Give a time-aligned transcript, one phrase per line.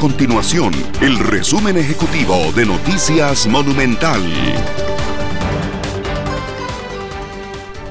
[0.00, 4.22] continuación el resumen ejecutivo de Noticias Monumental.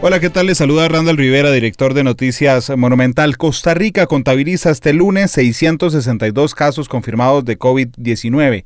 [0.02, 0.48] Hola, ¿qué tal?
[0.48, 3.38] Les saluda Randall Rivera, director de Noticias Monumental.
[3.38, 8.66] Costa Rica contabiliza este lunes 662 casos confirmados de COVID-19,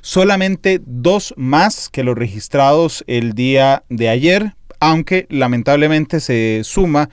[0.00, 7.10] solamente dos más que los registrados el día de ayer, aunque lamentablemente se suma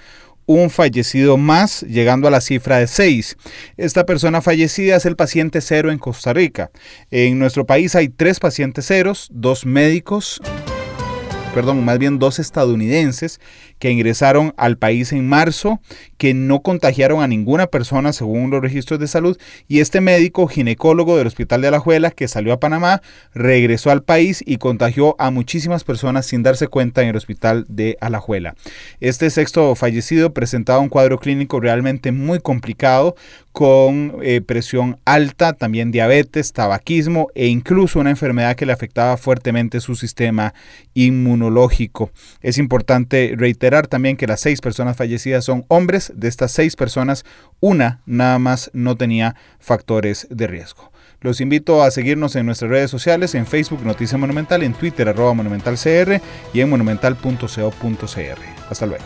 [0.54, 3.38] un fallecido más, llegando a la cifra de seis.
[3.78, 6.72] Esta persona fallecida es el paciente cero en Costa Rica.
[7.10, 10.42] En nuestro país hay tres pacientes ceros, dos médicos
[11.54, 13.40] perdón, más bien dos estadounidenses
[13.80, 15.80] que ingresaron al país en marzo,
[16.18, 19.38] que no contagiaron a ninguna persona según los registros de salud,
[19.68, 23.02] y este médico ginecólogo del Hospital de Alajuela que salió a Panamá,
[23.34, 27.98] regresó al país y contagió a muchísimas personas sin darse cuenta en el Hospital de
[28.02, 28.56] Alajuela.
[29.00, 33.16] Este sexto fallecido presentaba un cuadro clínico realmente muy complicado,
[33.52, 39.82] con eh, presión alta, también diabetes, tabaquismo e incluso una enfermedad que le afectaba fuertemente
[39.82, 40.54] su sistema
[40.94, 41.41] inmunológico.
[42.42, 46.12] Es importante reiterar también que las seis personas fallecidas son hombres.
[46.16, 47.26] De estas seis personas,
[47.60, 50.92] una nada más no tenía factores de riesgo.
[51.22, 55.34] Los invito a seguirnos en nuestras redes sociales, en Facebook Noticia Monumental, en Twitter arroba
[55.36, 56.20] monumentalcr
[56.52, 58.40] y en monumental.co.cr.
[58.70, 59.06] Hasta luego.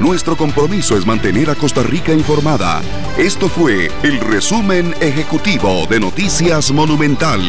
[0.00, 2.80] Nuestro compromiso es mantener a Costa Rica informada.
[3.18, 7.40] Esto fue el resumen ejecutivo de Noticias Monumental.